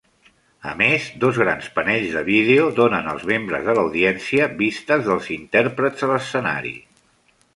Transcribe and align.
A 0.69 0.71
més, 0.77 1.03
dos 1.23 1.39
grans 1.41 1.67
panells 1.75 2.15
de 2.19 2.23
vídeo 2.29 2.63
donen 2.79 3.11
als 3.11 3.27
membres 3.33 3.67
de 3.69 3.75
l'audiència 3.79 4.49
vistes 4.63 5.05
dels 5.09 5.31
intèrprets 5.39 6.07
a 6.09 6.13
l'escenari. 6.13 6.75